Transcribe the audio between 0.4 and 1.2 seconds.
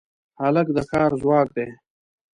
هلک د کار